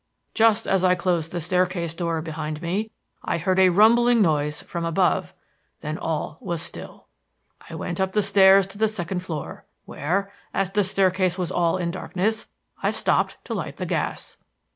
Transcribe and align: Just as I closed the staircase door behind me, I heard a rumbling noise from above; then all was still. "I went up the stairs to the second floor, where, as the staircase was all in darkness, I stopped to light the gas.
Just 0.33 0.67
as 0.67 0.83
I 0.83 0.95
closed 0.95 1.31
the 1.31 1.39
staircase 1.39 1.93
door 1.93 2.23
behind 2.23 2.59
me, 2.59 2.89
I 3.23 3.37
heard 3.37 3.59
a 3.59 3.69
rumbling 3.69 4.19
noise 4.19 4.63
from 4.63 4.83
above; 4.83 5.31
then 5.81 5.99
all 5.99 6.39
was 6.41 6.63
still. 6.63 7.05
"I 7.69 7.75
went 7.75 7.99
up 7.99 8.13
the 8.13 8.23
stairs 8.23 8.65
to 8.69 8.79
the 8.79 8.87
second 8.87 9.19
floor, 9.19 9.63
where, 9.85 10.33
as 10.55 10.71
the 10.71 10.83
staircase 10.83 11.37
was 11.37 11.51
all 11.51 11.77
in 11.77 11.91
darkness, 11.91 12.47
I 12.81 12.89
stopped 12.89 13.37
to 13.45 13.53
light 13.53 13.77
the 13.77 13.85
gas. 13.85 14.37